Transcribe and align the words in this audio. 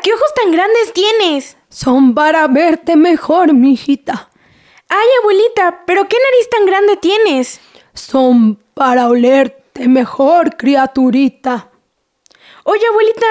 ¿qué 0.00 0.12
ojos 0.12 0.32
tan 0.34 0.50
grandes 0.50 0.92
tienes? 0.92 1.56
Son 1.68 2.14
para 2.14 2.46
verte 2.48 2.96
mejor, 2.96 3.52
mijita. 3.52 4.30
Ay, 4.88 5.06
abuelita, 5.20 5.84
¿pero 5.86 6.08
qué 6.08 6.16
nariz 6.18 6.50
tan 6.50 6.66
grande 6.66 6.96
tienes? 6.96 7.60
Son 7.94 8.56
para 8.74 9.08
olerte 9.08 9.88
mejor, 9.88 10.56
criaturita. 10.56 11.70
Oye, 12.64 12.86
abuelita, 12.86 13.26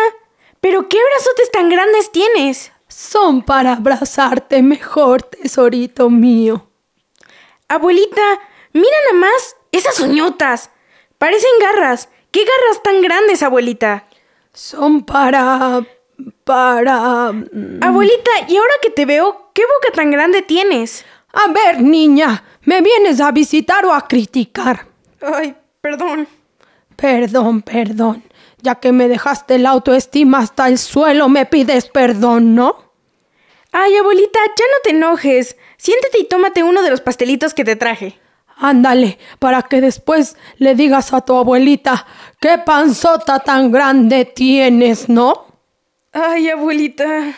¿pero 0.59 0.89
qué 0.89 0.97
brazotes 1.03 1.51
tan 1.51 1.69
grandes 1.69 2.11
tienes? 2.11 2.71
Son 2.87 3.43
para 3.43 3.73
abrazarte 3.73 4.61
mejor, 4.61 5.23
tesorito 5.23 6.09
mío. 6.09 6.67
Abuelita, 7.67 8.39
mira 8.73 8.97
nada 9.11 9.27
más 9.27 9.55
esas 9.71 9.99
uñotas. 9.99 10.71
Parecen 11.17 11.51
garras. 11.59 12.09
¿Qué 12.31 12.41
garras 12.41 12.83
tan 12.83 13.01
grandes, 13.01 13.43
abuelita? 13.43 14.07
Son 14.53 15.03
para... 15.05 15.85
para... 16.43 17.31
mm, 17.31 17.79
Abuelita, 17.81 18.31
y 18.47 18.57
ahora 18.57 18.73
que 18.81 18.89
te 18.89 19.05
veo, 19.05 19.51
¿qué 19.53 19.63
boca 19.63 19.95
tan 19.95 20.11
grande 20.11 20.41
tienes? 20.41 21.05
A 21.33 21.51
ver, 21.51 21.81
niña, 21.81 22.43
¿me 22.63 22.81
vienes 22.81 23.21
a 23.21 23.31
visitar 23.31 23.85
o 23.85 23.93
a 23.93 24.07
criticar? 24.07 24.87
Ay, 25.21 25.55
perdón. 25.79 26.27
Perdón, 26.95 27.61
perdón. 27.61 28.23
Ya 28.61 28.75
que 28.75 28.91
me 28.91 29.07
dejaste 29.07 29.57
la 29.59 29.71
autoestima 29.71 30.39
hasta 30.39 30.67
el 30.67 30.77
suelo, 30.77 31.29
me 31.29 31.45
pides 31.45 31.89
perdón, 31.89 32.53
¿no? 32.53 32.91
Ay, 33.71 33.95
abuelita, 33.95 34.39
ya 34.45 34.65
no 34.65 34.77
te 34.83 34.89
enojes. 34.91 35.55
Siéntate 35.77 36.19
y 36.19 36.25
tómate 36.25 36.61
uno 36.61 36.81
de 36.83 36.89
los 36.89 37.01
pastelitos 37.01 37.53
que 37.53 37.63
te 37.63 37.75
traje. 37.75 38.19
Ándale, 38.57 39.17
para 39.39 39.63
que 39.63 39.81
después 39.81 40.37
le 40.57 40.75
digas 40.75 41.13
a 41.13 41.21
tu 41.21 41.35
abuelita, 41.35 42.05
qué 42.39 42.59
panzota 42.59 43.39
tan 43.39 43.71
grande 43.71 44.25
tienes, 44.25 45.09
¿no? 45.09 45.50
Ay, 46.13 46.49
abuelita. 46.49 47.33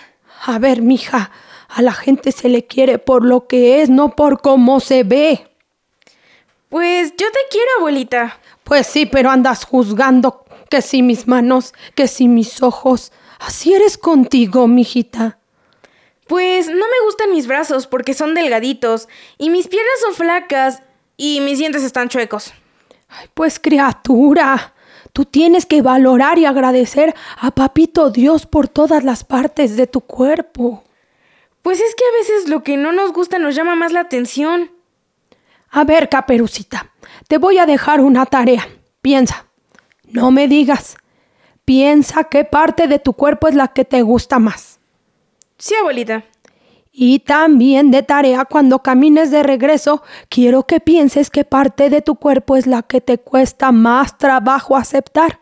A 0.45 0.57
ver, 0.57 0.81
mija, 0.81 1.29
a 1.69 1.81
la 1.83 1.93
gente 1.93 2.31
se 2.31 2.49
le 2.49 2.65
quiere 2.65 2.97
por 2.97 3.23
lo 3.23 3.47
que 3.47 3.81
es, 3.81 3.89
no 3.89 4.15
por 4.15 4.41
cómo 4.41 4.79
se 4.79 5.03
ve. 5.03 5.47
Pues 6.69 7.11
yo 7.11 7.31
te 7.31 7.39
quiero, 7.51 7.69
abuelita. 7.77 8.39
Pues 8.63 8.87
sí, 8.87 9.05
pero 9.05 9.29
andas 9.29 9.63
juzgando 9.65 10.43
que 10.71 10.81
si 10.81 11.03
mis 11.03 11.27
manos, 11.27 11.73
que 11.93 12.07
si 12.07 12.27
mis 12.27 12.63
ojos. 12.63 13.11
Así 13.39 13.75
eres 13.75 13.95
contigo, 13.95 14.67
mijita. 14.67 15.37
Pues 16.25 16.67
no 16.67 16.73
me 16.73 17.05
gustan 17.05 17.31
mis 17.31 17.45
brazos 17.45 17.85
porque 17.85 18.15
son 18.15 18.33
delgaditos 18.33 19.07
y 19.37 19.51
mis 19.51 19.67
piernas 19.67 19.99
son 20.01 20.15
flacas 20.15 20.81
y 21.15 21.41
mis 21.41 21.59
dientes 21.59 21.83
están 21.83 22.09
chuecos. 22.09 22.53
Ay, 23.07 23.27
pues 23.35 23.59
criatura, 23.59 24.73
tú 25.13 25.25
tienes 25.25 25.65
que 25.65 25.81
valorar 25.81 26.37
y 26.39 26.45
agradecer 26.45 27.15
a 27.39 27.51
Papito 27.51 28.09
Dios 28.09 28.45
por 28.45 28.67
todas 28.67 29.03
las 29.03 29.23
partes 29.23 29.77
de 29.77 29.87
tu 29.87 30.01
cuerpo. 30.01 30.83
Pues 31.61 31.79
es 31.79 31.95
que 31.95 32.03
a 32.03 32.17
veces 32.19 32.49
lo 32.49 32.63
que 32.63 32.75
no 32.75 32.91
nos 32.91 33.13
gusta 33.13 33.39
nos 33.39 33.55
llama 33.55 33.75
más 33.75 33.93
la 33.93 34.01
atención. 34.01 34.71
A 35.69 35.85
ver, 35.85 36.09
caperucita, 36.09 36.91
te 37.27 37.37
voy 37.37 37.57
a 37.57 37.65
dejar 37.65 38.01
una 38.01 38.25
tarea. 38.25 38.67
Piensa. 39.01 39.47
No 40.05 40.31
me 40.31 40.47
digas. 40.47 40.97
Piensa 41.65 42.25
qué 42.25 42.43
parte 42.43 42.87
de 42.87 42.99
tu 42.99 43.13
cuerpo 43.13 43.47
es 43.47 43.55
la 43.55 43.69
que 43.69 43.85
te 43.85 44.01
gusta 44.01 44.37
más. 44.39 44.79
Sí, 45.57 45.73
abuelita. 45.75 46.25
Y 46.95 47.19
también 47.19 47.89
de 47.89 48.03
tarea 48.03 48.45
cuando 48.45 48.83
camines 48.83 49.31
de 49.31 49.41
regreso, 49.41 50.03
quiero 50.29 50.67
que 50.67 50.79
pienses 50.79 51.31
qué 51.31 51.43
parte 51.43 51.89
de 51.89 52.03
tu 52.03 52.15
cuerpo 52.15 52.55
es 52.55 52.67
la 52.67 52.83
que 52.83 53.01
te 53.01 53.17
cuesta 53.17 53.71
más 53.71 54.19
trabajo 54.19 54.77
aceptar. 54.77 55.39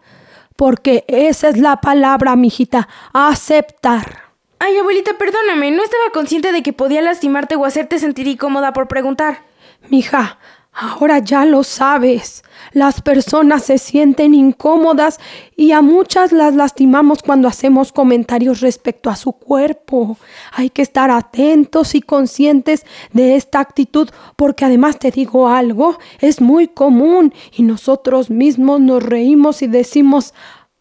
Porque 0.55 1.03
esa 1.09 1.49
es 1.49 1.57
la 1.57 1.81
palabra, 1.81 2.37
mijita, 2.37 2.87
aceptar. 3.11 4.31
Ay, 4.59 4.77
abuelita, 4.77 5.17
perdóname, 5.17 5.71
no 5.71 5.83
estaba 5.83 6.11
consciente 6.13 6.53
de 6.53 6.63
que 6.63 6.71
podía 6.71 7.01
lastimarte 7.01 7.57
o 7.57 7.65
hacerte 7.65 7.99
sentir 7.99 8.27
incómoda 8.27 8.71
por 8.71 8.87
preguntar. 8.87 9.43
Mija, 9.89 10.37
ahora 10.71 11.19
ya 11.19 11.45
lo 11.45 11.63
sabes. 11.63 12.43
Las 12.73 13.01
personas 13.01 13.65
se 13.65 13.77
sienten 13.77 14.33
incómodas 14.33 15.19
y 15.55 15.71
a 15.73 15.81
muchas 15.81 16.31
las 16.31 16.55
lastimamos 16.55 17.21
cuando 17.21 17.47
hacemos 17.47 17.91
comentarios 17.91 18.61
respecto 18.61 19.09
a 19.09 19.15
su 19.15 19.33
cuerpo. 19.33 20.17
Hay 20.53 20.69
que 20.69 20.81
estar 20.81 21.11
atentos 21.11 21.95
y 21.95 22.01
conscientes 22.01 22.85
de 23.11 23.35
esta 23.35 23.59
actitud 23.59 24.09
porque 24.35 24.65
además 24.65 24.99
te 24.99 25.11
digo 25.11 25.49
algo, 25.49 25.97
es 26.19 26.39
muy 26.39 26.67
común 26.67 27.33
y 27.55 27.63
nosotros 27.63 28.29
mismos 28.29 28.79
nos 28.79 29.03
reímos 29.03 29.61
y 29.61 29.67
decimos, 29.67 30.33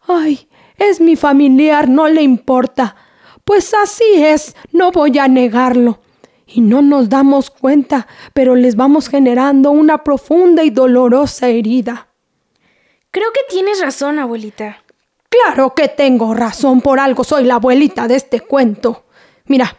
ay, 0.07 0.47
es 0.77 1.01
mi 1.01 1.15
familiar, 1.15 1.89
no 1.89 2.07
le 2.07 2.21
importa. 2.21 2.95
Pues 3.43 3.73
así 3.73 4.03
es, 4.15 4.55
no 4.71 4.91
voy 4.91 5.17
a 5.19 5.27
negarlo 5.27 5.99
y 6.53 6.61
no 6.61 6.81
nos 6.81 7.09
damos 7.09 7.49
cuenta, 7.49 8.07
pero 8.33 8.55
les 8.55 8.75
vamos 8.75 9.07
generando 9.07 9.71
una 9.71 10.03
profunda 10.03 10.63
y 10.63 10.69
dolorosa 10.69 11.47
herida. 11.49 12.07
Creo 13.11 13.31
que 13.33 13.41
tienes 13.49 13.81
razón, 13.81 14.19
abuelita. 14.19 14.83
Claro 15.29 15.73
que 15.75 15.87
tengo 15.87 16.33
razón, 16.33 16.81
por 16.81 16.99
algo 16.99 17.23
soy 17.23 17.45
la 17.45 17.55
abuelita 17.55 18.07
de 18.07 18.15
este 18.15 18.41
cuento. 18.41 19.05
Mira, 19.45 19.77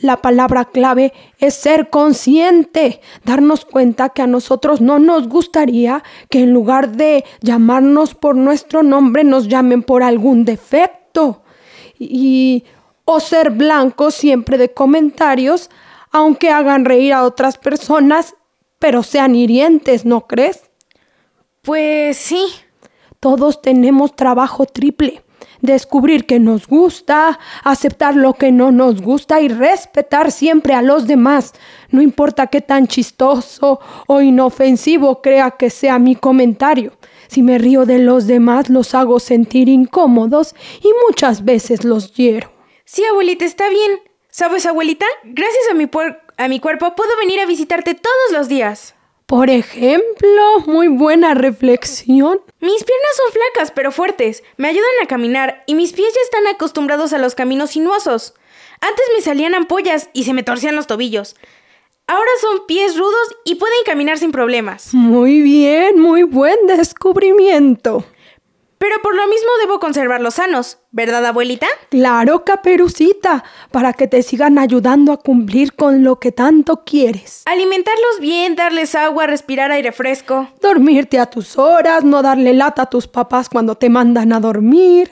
la 0.00 0.20
palabra 0.20 0.66
clave 0.66 1.14
es 1.38 1.54
ser 1.54 1.88
consciente, 1.88 3.00
darnos 3.24 3.64
cuenta 3.64 4.10
que 4.10 4.20
a 4.20 4.26
nosotros 4.26 4.82
no 4.82 4.98
nos 4.98 5.28
gustaría 5.28 6.02
que 6.28 6.40
en 6.40 6.52
lugar 6.52 6.90
de 6.90 7.24
llamarnos 7.40 8.14
por 8.14 8.36
nuestro 8.36 8.82
nombre 8.82 9.24
nos 9.24 9.48
llamen 9.48 9.82
por 9.82 10.02
algún 10.02 10.44
defecto. 10.44 11.42
Y 11.98 12.64
o 13.06 13.20
ser 13.20 13.50
blanco 13.50 14.10
siempre 14.10 14.58
de 14.58 14.74
comentarios, 14.74 15.70
aunque 16.10 16.50
hagan 16.50 16.84
reír 16.84 17.12
a 17.12 17.24
otras 17.24 17.58
personas, 17.58 18.34
pero 18.78 19.02
sean 19.02 19.34
hirientes, 19.34 20.04
¿no 20.04 20.26
crees? 20.26 20.70
Pues 21.62 22.16
sí. 22.16 22.46
Todos 23.20 23.62
tenemos 23.62 24.14
trabajo 24.14 24.66
triple. 24.66 25.22
Descubrir 25.60 26.26
que 26.26 26.38
nos 26.38 26.66
gusta, 26.66 27.38
aceptar 27.64 28.14
lo 28.14 28.34
que 28.34 28.52
no 28.52 28.70
nos 28.70 29.00
gusta 29.00 29.40
y 29.40 29.48
respetar 29.48 30.30
siempre 30.30 30.74
a 30.74 30.82
los 30.82 31.06
demás. 31.06 31.54
No 31.90 32.02
importa 32.02 32.46
qué 32.48 32.60
tan 32.60 32.86
chistoso 32.86 33.80
o 34.06 34.20
inofensivo 34.20 35.22
crea 35.22 35.52
que 35.52 35.70
sea 35.70 35.98
mi 35.98 36.14
comentario. 36.14 36.92
Si 37.28 37.42
me 37.42 37.58
río 37.58 37.86
de 37.86 37.98
los 37.98 38.26
demás, 38.26 38.68
los 38.68 38.94
hago 38.94 39.18
sentir 39.18 39.68
incómodos 39.68 40.54
y 40.80 40.88
muchas 41.08 41.44
veces 41.44 41.84
los 41.84 42.14
hiero. 42.14 42.52
Sí, 42.84 43.02
abuelita, 43.04 43.44
está 43.44 43.68
bien. 43.68 44.05
¿Sabes, 44.38 44.66
abuelita? 44.66 45.06
Gracias 45.24 45.64
a 45.70 45.72
mi, 45.74 45.88
a 46.36 46.48
mi 46.48 46.60
cuerpo 46.60 46.94
puedo 46.94 47.16
venir 47.16 47.40
a 47.40 47.46
visitarte 47.46 47.94
todos 47.94 48.32
los 48.32 48.48
días. 48.48 48.94
Por 49.24 49.48
ejemplo, 49.48 50.60
muy 50.66 50.88
buena 50.88 51.32
reflexión. 51.32 52.42
Mis 52.60 52.84
piernas 52.84 53.16
son 53.16 53.32
flacas 53.32 53.70
pero 53.74 53.92
fuertes, 53.92 54.44
me 54.58 54.68
ayudan 54.68 54.90
a 55.02 55.06
caminar 55.06 55.64
y 55.64 55.74
mis 55.74 55.94
pies 55.94 56.12
ya 56.14 56.20
están 56.20 56.46
acostumbrados 56.48 57.14
a 57.14 57.18
los 57.18 57.34
caminos 57.34 57.70
sinuosos. 57.70 58.34
Antes 58.82 59.06
me 59.14 59.22
salían 59.22 59.54
ampollas 59.54 60.10
y 60.12 60.24
se 60.24 60.34
me 60.34 60.42
torcían 60.42 60.76
los 60.76 60.86
tobillos. 60.86 61.34
Ahora 62.06 62.30
son 62.42 62.66
pies 62.66 62.98
rudos 62.98 63.36
y 63.46 63.54
pueden 63.54 63.84
caminar 63.86 64.18
sin 64.18 64.32
problemas. 64.32 64.92
Muy 64.92 65.40
bien, 65.40 65.98
muy 65.98 66.24
buen 66.24 66.58
descubrimiento. 66.66 68.04
Pero 68.78 69.00
por 69.02 69.14
lo 69.14 69.26
mismo 69.28 69.48
debo 69.62 69.80
conservarlos 69.80 70.34
sanos, 70.34 70.78
¿verdad, 70.90 71.24
abuelita? 71.24 71.66
Claro, 71.88 72.44
caperucita, 72.44 73.42
para 73.70 73.94
que 73.94 74.06
te 74.06 74.22
sigan 74.22 74.58
ayudando 74.58 75.12
a 75.12 75.16
cumplir 75.16 75.72
con 75.72 76.04
lo 76.04 76.20
que 76.20 76.30
tanto 76.30 76.84
quieres. 76.84 77.42
Alimentarlos 77.46 78.20
bien, 78.20 78.54
darles 78.54 78.94
agua, 78.94 79.26
respirar 79.26 79.70
aire 79.70 79.92
fresco. 79.92 80.48
Dormirte 80.60 81.18
a 81.18 81.26
tus 81.26 81.56
horas, 81.56 82.04
no 82.04 82.22
darle 82.22 82.52
lata 82.52 82.82
a 82.82 82.90
tus 82.90 83.08
papás 83.08 83.48
cuando 83.48 83.76
te 83.76 83.88
mandan 83.88 84.32
a 84.32 84.40
dormir. 84.40 85.10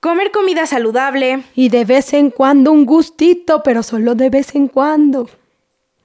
Comer 0.00 0.32
comida 0.32 0.66
saludable. 0.66 1.44
Y 1.54 1.68
de 1.68 1.84
vez 1.84 2.12
en 2.14 2.30
cuando 2.30 2.72
un 2.72 2.84
gustito, 2.84 3.62
pero 3.62 3.82
solo 3.82 4.14
de 4.14 4.28
vez 4.28 4.54
en 4.54 4.68
cuando. 4.68 5.30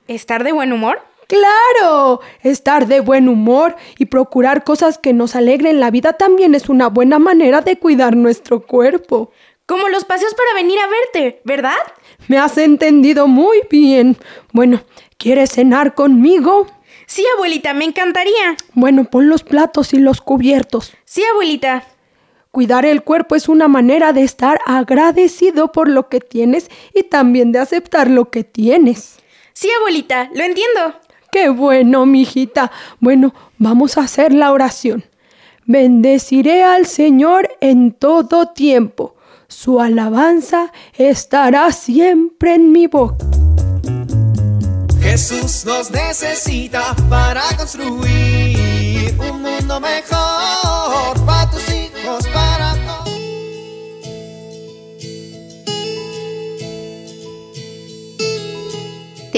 ¿Estar 0.07 0.43
de 0.43 0.51
buen 0.51 0.71
humor? 0.71 1.01
Claro, 1.29 2.21
estar 2.41 2.87
de 2.87 3.01
buen 3.01 3.29
humor 3.29 3.75
y 3.99 4.05
procurar 4.05 4.63
cosas 4.63 4.97
que 4.97 5.13
nos 5.13 5.35
alegren 5.35 5.79
la 5.79 5.91
vida 5.91 6.13
también 6.13 6.55
es 6.55 6.69
una 6.69 6.87
buena 6.87 7.19
manera 7.19 7.61
de 7.61 7.77
cuidar 7.77 8.15
nuestro 8.15 8.65
cuerpo. 8.65 9.29
Como 9.67 9.89
los 9.89 10.05
paseos 10.05 10.33
para 10.33 10.55
venir 10.55 10.79
a 10.79 10.87
verte, 10.87 11.39
¿verdad? 11.43 11.77
Me 12.27 12.39
has 12.39 12.57
entendido 12.57 13.27
muy 13.27 13.59
bien. 13.69 14.17
Bueno, 14.53 14.81
¿quieres 15.19 15.51
cenar 15.51 15.93
conmigo? 15.93 16.65
Sí, 17.05 17.23
abuelita, 17.35 17.75
me 17.75 17.85
encantaría. 17.85 18.57
Bueno, 18.73 19.03
pon 19.03 19.29
los 19.29 19.43
platos 19.43 19.93
y 19.93 19.99
los 19.99 20.21
cubiertos. 20.21 20.93
Sí, 21.05 21.23
abuelita. 21.31 21.83
Cuidar 22.49 22.87
el 22.87 23.03
cuerpo 23.03 23.35
es 23.35 23.49
una 23.49 23.67
manera 23.67 24.13
de 24.13 24.23
estar 24.23 24.61
agradecido 24.65 25.71
por 25.71 25.89
lo 25.89 26.09
que 26.09 26.21
tienes 26.21 26.71
y 26.95 27.03
también 27.03 27.51
de 27.51 27.59
aceptar 27.59 28.09
lo 28.09 28.31
que 28.31 28.43
tienes. 28.43 29.19
Sí, 29.53 29.69
abuelita, 29.77 30.31
lo 30.33 30.43
entiendo. 30.43 30.95
Qué 31.31 31.49
bueno, 31.49 32.05
mijita. 32.05 32.71
Bueno, 32.99 33.33
vamos 33.57 33.97
a 33.97 34.01
hacer 34.01 34.33
la 34.33 34.51
oración. 34.51 35.03
Bendeciré 35.65 36.63
al 36.63 36.87
Señor 36.87 37.49
en 37.61 37.91
todo 37.91 38.47
tiempo. 38.47 39.15
Su 39.47 39.79
alabanza 39.79 40.71
estará 40.97 41.71
siempre 41.71 42.55
en 42.55 42.71
mi 42.71 42.87
boca. 42.87 43.25
Jesús 45.01 45.65
nos 45.65 45.91
necesita 45.91 46.95
para 47.09 47.43
construir 47.57 49.15
un 49.19 49.41
mundo 49.41 49.79
mejor 49.79 50.48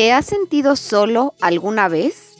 ¿Te 0.01 0.11
has 0.13 0.25
sentido 0.25 0.75
solo 0.77 1.35
alguna 1.41 1.87
vez? 1.87 2.33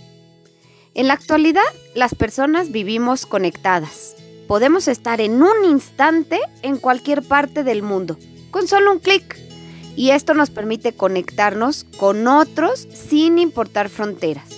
En 0.96 1.08
la 1.08 1.13
actualidad, 1.13 1.62
las 1.94 2.16
personas 2.16 2.72
vivimos 2.72 3.28
conectadas. 3.28 4.16
Podemos 4.48 4.88
estar 4.88 5.22
en 5.22 5.44
un 5.44 5.66
instante 5.69 6.40
en 6.63 6.78
cualquier 6.78 7.22
parte 7.22 7.63
del 7.63 7.84
mundo, 7.84 8.18
con 8.50 8.68
solo 8.68 8.92
un 8.92 8.98
clic. 8.98 9.38
Y 9.96 10.10
esto 10.10 10.34
nos 10.34 10.50
permite 10.50 10.94
conectarnos 10.94 11.84
con 12.00 12.28
otros 12.28 12.88
sin 12.92 13.38
importar 13.38 13.90
fronteras. 13.90 14.50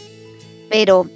Pero, 0.69 1.09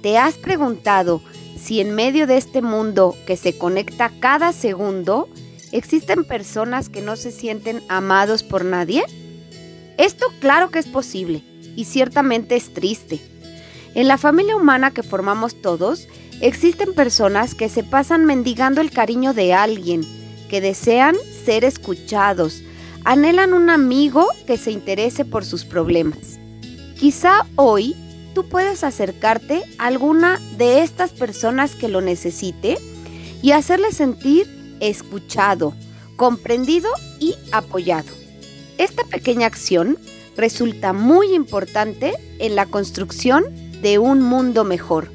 ¿te 0.00 0.16
has 0.16 0.36
preguntado 0.36 1.20
si 1.54 1.82
en 1.82 1.94
medio 1.94 2.26
de 2.26 2.38
este 2.38 2.62
mundo 2.62 3.14
que 3.26 3.36
se 3.36 3.58
conecta 3.58 4.10
cada 4.20 4.54
segundo, 4.54 5.28
existen 5.70 6.24
personas 6.24 6.88
que 6.88 7.02
no 7.02 7.14
se 7.14 7.30
sienten 7.30 7.82
amados 7.90 8.42
por 8.42 8.64
nadie? 8.64 9.04
Esto 9.98 10.26
claro 10.40 10.70
que 10.70 10.78
es 10.78 10.86
posible 10.86 11.42
y 11.74 11.84
ciertamente 11.84 12.56
es 12.56 12.72
triste. 12.72 13.20
En 13.94 14.08
la 14.08 14.18
familia 14.18 14.56
humana 14.56 14.90
que 14.90 15.02
formamos 15.02 15.62
todos, 15.62 16.06
existen 16.40 16.94
personas 16.94 17.54
que 17.54 17.68
se 17.68 17.82
pasan 17.82 18.26
mendigando 18.26 18.80
el 18.80 18.90
cariño 18.90 19.32
de 19.32 19.54
alguien, 19.54 20.02
que 20.50 20.60
desean 20.60 21.16
ser 21.44 21.64
escuchados, 21.64 22.62
anhelan 23.04 23.54
un 23.54 23.70
amigo 23.70 24.26
que 24.46 24.58
se 24.58 24.70
interese 24.70 25.24
por 25.24 25.44
sus 25.44 25.64
problemas. 25.64 26.38
Quizá 26.98 27.46
hoy 27.56 27.96
tú 28.34 28.48
puedes 28.48 28.84
acercarte 28.84 29.62
a 29.78 29.86
alguna 29.86 30.38
de 30.58 30.82
estas 30.82 31.12
personas 31.12 31.74
que 31.74 31.88
lo 31.88 32.02
necesite 32.02 32.76
y 33.40 33.52
hacerle 33.52 33.92
sentir 33.92 34.46
escuchado, 34.80 35.72
comprendido 36.16 36.90
y 37.18 37.34
apoyado. 37.52 38.15
Esta 38.78 39.04
pequeña 39.04 39.46
acción 39.46 39.98
resulta 40.36 40.92
muy 40.92 41.34
importante 41.34 42.12
en 42.38 42.56
la 42.56 42.66
construcción 42.66 43.44
de 43.80 43.98
un 43.98 44.20
mundo 44.22 44.64
mejor. 44.64 45.10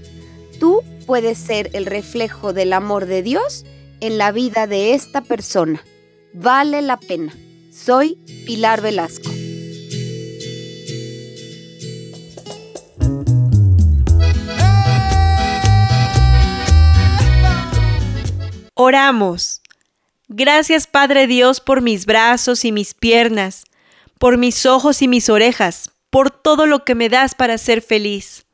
Tú 0.60 0.82
puedes 1.06 1.38
ser 1.38 1.70
el 1.74 1.86
reflejo 1.86 2.54
del 2.54 2.74
amor 2.74 3.06
de 3.06 3.22
Dios 3.22 3.66
en 4.00 4.18
la 4.18 4.32
vida 4.32 4.66
de 4.66 4.94
esta 4.94 5.22
persona. 5.22 5.84
Vale 6.34 6.82
la 6.82 6.98
pena. 6.98 7.34
Soy 7.72 8.16
Pilar 8.46 8.82
Velasco. 8.82 9.30
Oramos. 18.74 19.61
Gracias 20.34 20.88
Padre 20.88 21.28
Dios 21.28 21.60
por 21.60 21.82
mis 21.82 22.06
brazos 22.06 22.64
y 22.64 22.72
mis 22.72 22.94
piernas, 22.94 23.66
por 24.18 24.38
mis 24.38 24.66
ojos 24.66 25.02
y 25.02 25.10
mis 25.10 25.30
orejas, 25.30 25.92
por 26.10 26.32
todo 26.32 26.68
lo 26.68 26.86
que 26.86 26.96
me 26.96 27.10
das 27.10 27.36
para 27.36 27.58
ser 27.58 27.82
feliz. 27.82 28.46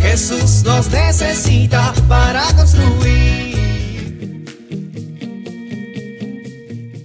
Jesús 0.00 0.62
nos 0.62 0.88
necesita 0.92 1.92
para 2.08 2.44
construir. 2.54 3.58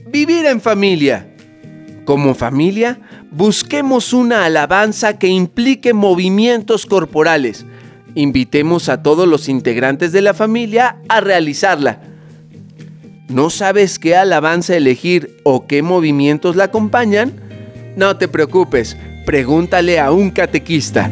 Vivir 0.06 0.46
en 0.46 0.62
familia. 0.62 1.26
Como 2.06 2.36
familia, 2.36 3.00
busquemos 3.32 4.14
una 4.14 4.46
alabanza 4.46 5.18
que 5.18 5.28
implique 5.28 5.94
movimientos 5.94 6.86
corporales. 6.86 7.66
Invitemos 8.16 8.90
a 8.90 9.04
todos 9.04 9.28
los 9.28 9.50
integrantes 9.50 10.12
de 10.12 10.22
la 10.22 10.34
familia 10.34 10.98
a 11.08 11.22
realizarla. 11.22 12.02
¿No 13.28 13.52
sabes 13.52 14.00
qué 14.00 14.16
alabanza 14.16 14.76
elegir 14.76 15.38
o 15.44 15.68
qué 15.68 15.84
movimientos 15.84 16.56
la 16.56 16.66
acompañan? 16.66 17.34
No 17.96 18.18
te 18.18 18.28
preocupes, 18.28 18.98
pregúntale 19.26 20.00
a 20.00 20.12
un 20.12 20.32
catequista. 20.32 21.12